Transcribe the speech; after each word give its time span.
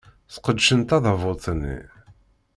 Sqedcen 0.33 0.81
tadabut-nni. 0.89 1.77